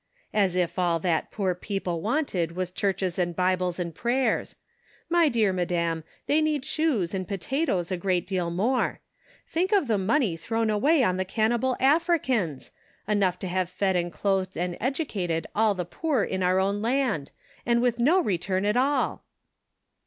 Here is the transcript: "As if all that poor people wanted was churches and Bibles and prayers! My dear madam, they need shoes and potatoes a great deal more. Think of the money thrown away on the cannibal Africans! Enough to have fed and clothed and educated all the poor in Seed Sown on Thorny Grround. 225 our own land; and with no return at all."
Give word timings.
"As 0.33 0.55
if 0.55 0.79
all 0.79 0.97
that 1.01 1.29
poor 1.29 1.53
people 1.53 2.01
wanted 2.01 2.53
was 2.55 2.71
churches 2.71 3.19
and 3.19 3.35
Bibles 3.35 3.77
and 3.77 3.93
prayers! 3.93 4.55
My 5.11 5.29
dear 5.29 5.53
madam, 5.53 6.03
they 6.25 6.41
need 6.41 6.65
shoes 6.65 7.13
and 7.13 7.27
potatoes 7.27 7.91
a 7.91 7.97
great 7.97 8.25
deal 8.25 8.49
more. 8.49 8.99
Think 9.47 9.71
of 9.71 9.87
the 9.87 9.99
money 9.99 10.35
thrown 10.35 10.71
away 10.71 11.03
on 11.03 11.17
the 11.17 11.23
cannibal 11.23 11.77
Africans! 11.79 12.71
Enough 13.07 13.37
to 13.37 13.47
have 13.47 13.69
fed 13.69 13.95
and 13.95 14.11
clothed 14.11 14.57
and 14.57 14.75
educated 14.81 15.45
all 15.53 15.75
the 15.75 15.85
poor 15.85 16.23
in 16.23 16.39
Seed 16.39 16.39
Sown 16.39 16.49
on 16.49 16.49
Thorny 16.49 16.49
Grround. 16.49 16.49
225 16.49 16.49
our 16.49 16.59
own 16.59 16.81
land; 16.81 17.31
and 17.67 17.79
with 17.79 17.99
no 17.99 18.19
return 18.21 18.65
at 18.65 18.75
all." 18.75 19.23